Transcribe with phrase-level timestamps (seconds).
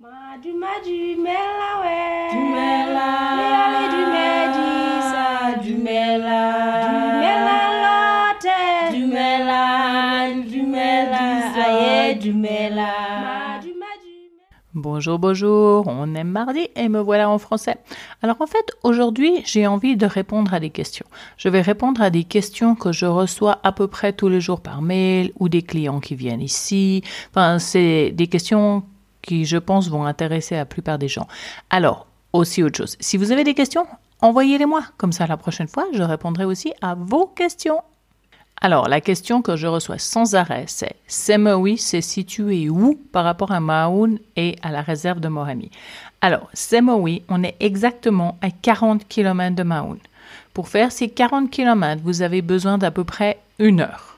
[0.00, 2.30] Madu madu mela we.
[2.30, 3.10] Du mela.
[3.38, 5.26] Mela du medisa
[5.60, 6.42] Du mela.
[6.86, 7.58] Du mela.
[7.82, 8.94] Lote.
[8.94, 11.18] Du mela Du mela
[11.66, 12.92] Aye du mela.
[13.56, 14.14] Madu madu
[14.72, 17.78] Bonjour, bonjour, on est mardi et me voilà en français.
[18.22, 21.06] Alors en fait, aujourd'hui, j'ai envie de répondre à des questions.
[21.36, 24.60] Je vais répondre à des questions que je reçois à peu près tous les jours
[24.60, 27.02] par mail ou des clients qui viennent ici.
[27.32, 28.84] Enfin, c'est des questions
[29.28, 31.28] qui, je pense, vont intéresser la plupart des gens.
[31.68, 32.96] Alors, aussi autre chose.
[32.98, 33.86] Si vous avez des questions,
[34.22, 34.82] envoyez-les-moi.
[34.96, 37.82] Comme ça, la prochaine fois, je répondrai aussi à vos questions.
[38.62, 43.52] Alors, la question que je reçois sans arrêt, c'est Semoui c'est situé où par rapport
[43.52, 45.70] à Maoun et à la réserve de Morami
[46.22, 49.98] Alors, Semoui, on est exactement à 40 km de Maoun.
[50.54, 54.16] Pour faire ces 40 km, vous avez besoin d'à peu près une heure.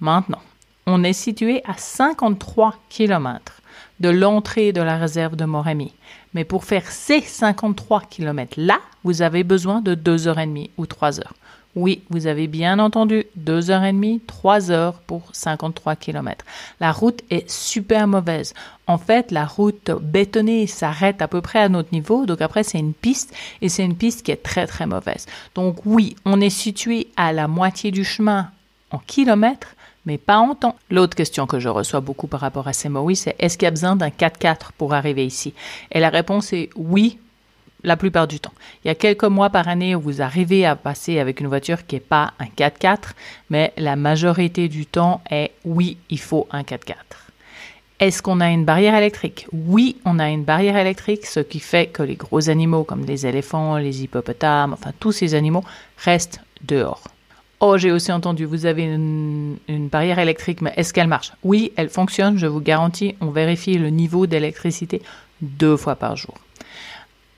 [0.00, 0.42] Maintenant,
[0.86, 3.57] on est situé à 53 km
[4.00, 5.92] de l'entrée de la réserve de Morami.
[6.34, 10.70] Mais pour faire ces 53 km là, vous avez besoin de 2 heures et demie
[10.76, 11.34] ou 3 heures.
[11.74, 16.44] Oui, vous avez bien entendu, 2 heures et demie, 3 heures pour 53 km.
[16.80, 18.54] La route est super mauvaise.
[18.86, 22.78] En fait, la route bétonnée s'arrête à peu près à notre niveau, donc après c'est
[22.78, 25.26] une piste et c'est une piste qui est très très mauvaise.
[25.54, 28.50] Donc oui, on est situé à la moitié du chemin
[28.90, 30.76] en kilomètres, mais pas en temps.
[30.90, 33.68] L'autre question que je reçois beaucoup par rapport à ces mots, c'est est-ce qu'il y
[33.68, 35.54] a besoin d'un 4x4 pour arriver ici?
[35.92, 37.18] Et la réponse est oui,
[37.84, 38.52] la plupart du temps.
[38.84, 41.86] Il y a quelques mois par année où vous arrivez à passer avec une voiture
[41.86, 43.10] qui n'est pas un 4x4,
[43.50, 46.94] mais la majorité du temps est oui, il faut un 4x4.
[48.00, 49.46] Est-ce qu'on a une barrière électrique?
[49.52, 53.26] Oui, on a une barrière électrique, ce qui fait que les gros animaux comme les
[53.26, 55.64] éléphants, les hippopotames, enfin tous ces animaux
[55.98, 57.02] restent dehors.
[57.60, 61.32] Oh, j'ai aussi entendu, vous avez une, une barrière électrique, mais est-ce qu'elle marche?
[61.42, 65.02] Oui, elle fonctionne, je vous garantis, on vérifie le niveau d'électricité
[65.40, 66.34] deux fois par jour.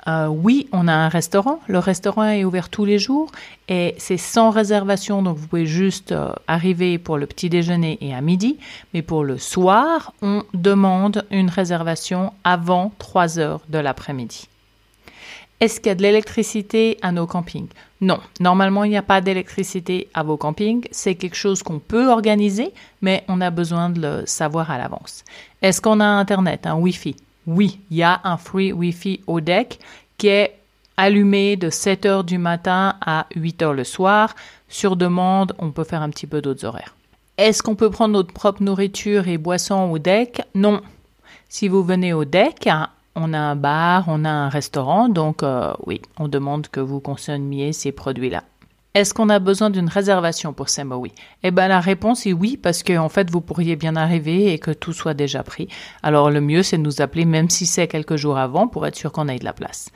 [0.08, 1.60] Euh, oui, on a un restaurant.
[1.68, 3.30] Le restaurant est ouvert tous les jours
[3.68, 8.14] et c'est sans réservation, donc vous pouvez juste euh, arriver pour le petit déjeuner et
[8.14, 8.58] à midi.
[8.92, 14.49] Mais pour le soir, on demande une réservation avant 3 heures de l'après-midi.
[15.60, 17.68] Est-ce qu'il y a de l'électricité à nos campings?
[18.00, 20.86] Non, normalement il n'y a pas d'électricité à vos campings.
[20.90, 22.72] C'est quelque chose qu'on peut organiser,
[23.02, 25.22] mais on a besoin de le savoir à l'avance.
[25.60, 27.14] Est-ce qu'on a Internet, un Wi-Fi?
[27.46, 29.78] Oui, il y a un free Wi-Fi au deck
[30.16, 30.56] qui est
[30.96, 34.34] allumé de 7 heures du matin à 8 heures le soir.
[34.68, 36.94] Sur demande, on peut faire un petit peu d'autres horaires.
[37.36, 40.42] Est-ce qu'on peut prendre notre propre nourriture et boissons au deck?
[40.54, 40.80] Non.
[41.48, 42.68] Si vous venez au deck,
[43.16, 47.00] on a un bar, on a un restaurant, donc euh, oui, on demande que vous
[47.00, 48.44] consommiez ces produits-là.
[48.92, 51.12] Est-ce qu'on a besoin d'une réservation pour Semowi
[51.44, 54.58] Eh bien, la réponse est oui, parce qu'en en fait, vous pourriez bien arriver et
[54.58, 55.68] que tout soit déjà pris.
[56.02, 58.96] Alors, le mieux, c'est de nous appeler, même si c'est quelques jours avant, pour être
[58.96, 59.90] sûr qu'on ait de la place.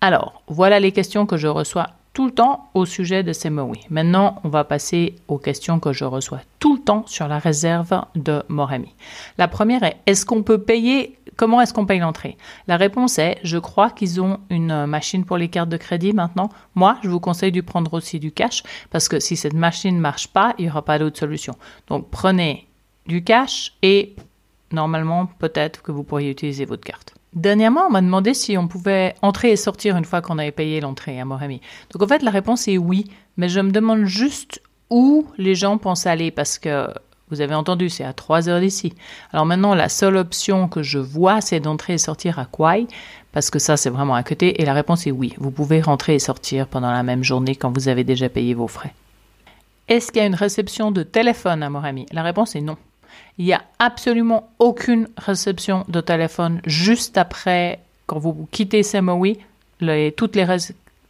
[0.00, 3.80] Alors, voilà les questions que je reçois tout le temps au sujet de Semowi.
[3.90, 8.02] Maintenant, on va passer aux questions que je reçois tout le temps sur la réserve
[8.16, 8.94] de Moremi.
[9.38, 12.36] La première est, est-ce qu'on peut payer Comment est-ce qu'on paye l'entrée?
[12.66, 16.50] La réponse est, je crois qu'ils ont une machine pour les cartes de crédit maintenant.
[16.74, 20.02] Moi, je vous conseille de prendre aussi du cash parce que si cette machine ne
[20.02, 21.54] marche pas, il n'y aura pas d'autre solution.
[21.86, 22.68] Donc prenez
[23.06, 24.14] du cash et
[24.70, 27.14] normalement, peut-être que vous pourriez utiliser votre carte.
[27.32, 30.82] Dernièrement, on m'a demandé si on pouvait entrer et sortir une fois qu'on avait payé
[30.82, 31.62] l'entrée à Moremi.
[31.90, 33.06] Donc en fait, la réponse est oui,
[33.38, 36.88] mais je me demande juste où les gens pensent aller parce que
[37.30, 38.92] vous avez entendu, c'est à 3 heures d'ici.
[39.32, 42.86] Alors maintenant, la seule option que je vois, c'est d'entrer et sortir à Kwai,
[43.32, 44.60] parce que ça, c'est vraiment à côté.
[44.60, 45.34] Et la réponse est oui.
[45.38, 48.68] Vous pouvez rentrer et sortir pendant la même journée quand vous avez déjà payé vos
[48.68, 48.94] frais.
[49.88, 52.76] Est-ce qu'il y a une réception de téléphone à Morami La réponse est non.
[53.38, 59.38] Il n'y a absolument aucune réception de téléphone juste après, quand vous quittez Semowi,
[60.16, 60.44] toutes les,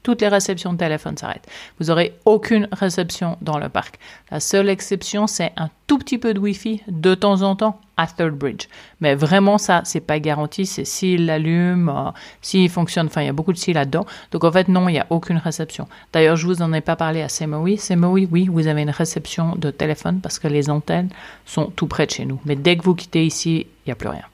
[0.03, 1.47] toutes les réceptions de téléphone s'arrêtent.
[1.79, 3.99] Vous aurez aucune réception dans le parc.
[4.31, 8.07] La seule exception, c'est un tout petit peu de Wi-Fi de temps en temps à
[8.07, 8.67] Third Bridge.
[9.01, 10.65] Mais vraiment, ça, c'est pas garanti.
[10.65, 12.11] C'est s'il l'allume, euh,
[12.41, 13.07] s'il fonctionne.
[13.07, 14.07] Enfin, il y a beaucoup de si là-dedans.
[14.31, 15.87] Donc, en fait, non, il n'y a aucune réception.
[16.13, 17.77] D'ailleurs, je vous en ai pas parlé à Semoui.
[17.77, 21.11] Semoui, oui, vous avez une réception de téléphone parce que les antennes
[21.45, 22.41] sont tout près de chez nous.
[22.47, 24.25] Mais dès que vous quittez ici, il n'y a plus rien.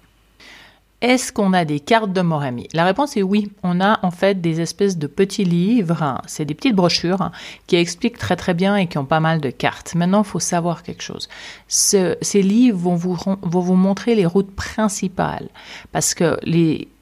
[1.03, 3.53] Est-ce qu'on a des cartes de Morami La réponse est oui.
[3.63, 7.33] On a en fait des espèces de petits livres, c'est des petites brochures hein,
[7.67, 9.95] qui expliquent très très bien et qui ont pas mal de cartes.
[9.95, 11.29] Maintenant, il faut savoir quelque chose.
[11.69, 15.49] ces livres vont vous, vous montrer les routes principales
[15.93, 16.39] parce que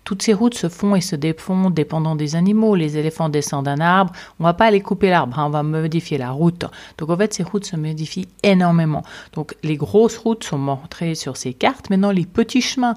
[0.02, 2.74] toutes ces routes se font et se défont dépendant des animaux.
[2.74, 4.12] Les éléphants descendent d'un arbre.
[4.40, 6.64] On va pas aller couper l'arbre, hein, on va modifier la route.
[6.98, 9.02] Donc en fait, ces routes se modifient énormément.
[9.32, 11.90] Donc les grosses routes sont montrées sur ces cartes.
[11.90, 12.96] Maintenant, les petits chemins,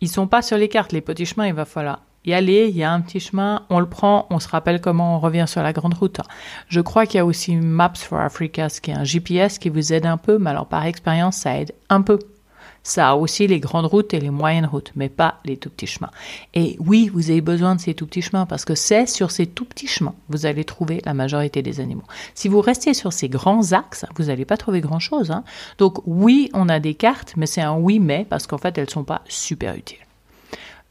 [0.00, 2.76] Ils sont pas sur les cartes, les petits chemins, il va falloir y aller, il
[2.76, 5.62] y a un petit chemin, on le prend, on se rappelle comment on revient sur
[5.62, 6.20] la grande route.
[6.68, 9.68] Je crois qu'il y a aussi Maps for Africa, ce qui est un GPS qui
[9.68, 12.18] vous aide un peu, mais alors par expérience, ça aide un peu.
[12.82, 15.86] Ça a aussi les grandes routes et les moyennes routes, mais pas les tout petits
[15.86, 16.10] chemins.
[16.52, 19.46] Et oui, vous avez besoin de ces tout petits chemins parce que c'est sur ces
[19.46, 22.04] tout petits chemins que vous allez trouver la majorité des animaux.
[22.34, 25.30] Si vous restez sur ces grands axes, vous n'allez pas trouver grand-chose.
[25.30, 25.44] Hein.
[25.78, 28.90] Donc oui, on a des cartes, mais c'est un oui mais parce qu'en fait, elles
[28.90, 29.98] sont pas super utiles.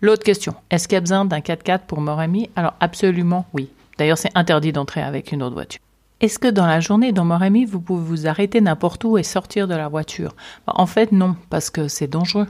[0.02, 3.70] L'autre question, est-ce qu'il y a besoin d'un 4x4 pour Morami Alors absolument oui.
[3.98, 5.80] D'ailleurs, c'est interdit d'entrer avec une autre voiture.
[6.24, 9.68] Est-ce que dans la journée, dans Morami, vous pouvez vous arrêter n'importe où et sortir
[9.68, 10.38] de la voiture?
[10.66, 12.48] Bah, En fait, non, parce que c'est dangereux.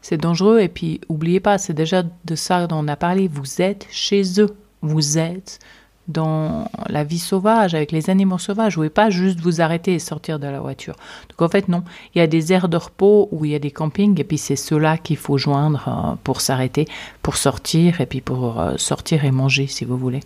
[0.00, 3.28] C'est dangereux et puis, oubliez pas, c'est déjà de ça dont on a parlé.
[3.28, 4.56] Vous êtes chez eux.
[4.80, 5.58] Vous êtes
[6.08, 8.74] dans la vie sauvage, avec les animaux sauvages.
[8.74, 10.94] Vous ne pouvez pas juste vous arrêter et sortir de la voiture.
[11.30, 11.84] Donc en fait, non.
[12.14, 14.38] Il y a des aires de repos où il y a des campings, et puis
[14.38, 16.88] c'est ceux-là qu'il faut joindre euh, pour s'arrêter,
[17.22, 20.20] pour sortir, et puis pour euh, sortir et manger, si vous voulez.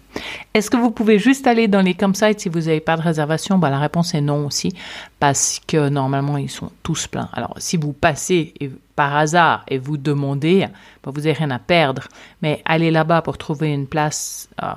[0.55, 3.58] Est-ce que vous pouvez juste aller dans les campsites si vous n'avez pas de réservation?
[3.58, 4.72] Bah, La réponse est non aussi,
[5.20, 7.29] parce que normalement, ils sont tous pleins.
[7.34, 8.55] Alors, si vous passez
[8.94, 10.67] par hasard et vous demandez,
[11.05, 12.05] bah, vous n'avez rien à perdre,
[12.40, 14.49] mais allez là-bas pour trouver une place...
[14.62, 14.72] Euh,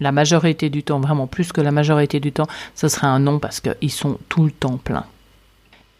[0.00, 3.38] la majorité du temps, vraiment plus que la majorité du temps, ce serait un non
[3.38, 5.06] parce qu'ils sont tout le temps pleins.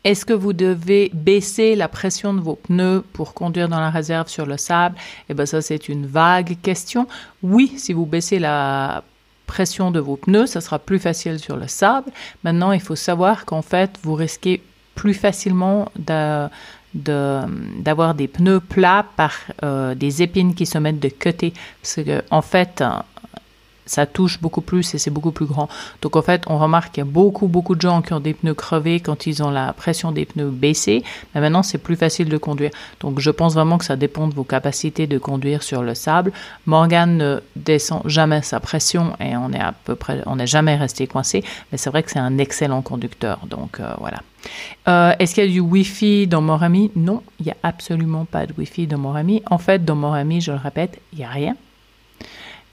[0.07, 4.29] Est-ce que vous devez baisser la pression de vos pneus pour conduire dans la réserve
[4.29, 4.95] sur le sable?
[5.29, 7.09] Eh bien, ça, c'est une vague question.
[7.43, 9.03] Oui, si vous baissez la
[9.49, 12.13] pression de vos pneus, ça sera plus facile sur le sable.
[12.45, 14.63] Maintenant, il faut savoir qu'en fait, vous risquez
[14.95, 16.51] plus facilement d'avoir
[18.15, 19.35] des pneus plats par
[19.65, 21.53] euh, des épines qui se mettent de côté.
[21.83, 22.85] Parce que, en fait,
[23.87, 25.69] ça touche beaucoup plus et c'est beaucoup plus grand.
[26.03, 28.35] Donc en fait, on remarque qu'il y a beaucoup, beaucoup de gens qui ont des
[28.35, 31.03] pneus crevés quand ils ont la pression des pneus baissée.
[31.35, 32.71] Mais maintenant, c'est plus facile de conduire.
[33.01, 36.33] Donc je pense vraiment que ça dépend de vos capacités de conduire sur le sable.
[36.67, 40.77] Morgan ne descend jamais sa pression et on est à peu près, on n'est jamais
[40.77, 41.45] resté coincé.
[41.71, 43.41] Mais c'est vrai que c'est un excellent conducteur.
[43.49, 44.19] Donc euh, voilà.
[44.89, 46.91] Euh, est-ce qu'il y a du Wi-Fi dans Morami?
[46.97, 49.43] Non, il n'y a absolument pas de Wi-Fi dans Morami.
[49.51, 51.57] En fait, dans Morami, je le répète, il n'y a rien.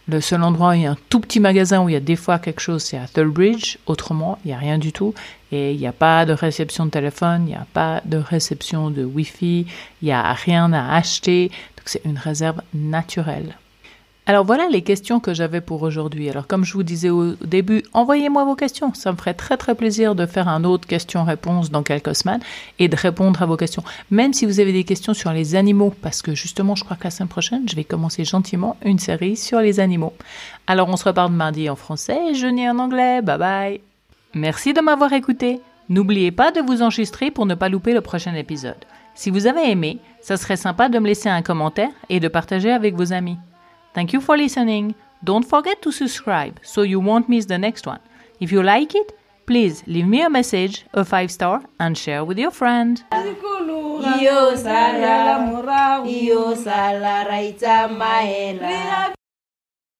[0.07, 2.01] Le seul endroit où il y a un tout petit magasin où il y a
[2.01, 3.77] des fois quelque chose, c'est à Thurbridge.
[3.85, 5.13] Autrement, il n'y a rien du tout.
[5.51, 8.89] Et il n'y a pas de réception de téléphone, il n'y a pas de réception
[8.89, 9.65] de Wi-Fi,
[10.01, 11.49] il n'y a rien à acheter.
[11.77, 13.55] Donc c'est une réserve naturelle.
[14.25, 16.29] Alors voilà les questions que j'avais pour aujourd'hui.
[16.29, 18.93] Alors comme je vous disais au début, envoyez-moi vos questions.
[18.93, 22.39] Ça me ferait très très plaisir de faire un autre question-réponse dans quelques semaines
[22.79, 23.83] et de répondre à vos questions.
[24.11, 27.03] Même si vous avez des questions sur les animaux, parce que justement je crois que
[27.03, 30.13] la semaine prochaine, je vais commencer gentiment une série sur les animaux.
[30.67, 33.21] Alors on se reparle mardi en français et jeudi en anglais.
[33.21, 33.81] Bye bye.
[34.33, 35.59] Merci de m'avoir écouté.
[35.89, 38.85] N'oubliez pas de vous enregistrer pour ne pas louper le prochain épisode.
[39.15, 42.71] Si vous avez aimé, ça serait sympa de me laisser un commentaire et de partager
[42.71, 43.37] avec vos amis.
[43.93, 44.95] Thank you for listening.
[45.23, 47.99] Don't forget to subscribe so you won't miss the next one.
[48.39, 52.37] If you like it, please leave me a message, a 5 star, and share with
[52.37, 53.03] your friend.